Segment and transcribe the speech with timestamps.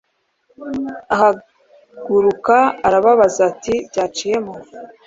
[1.13, 2.55] ahaguruka
[2.87, 4.53] arababaza ati byaciyemo!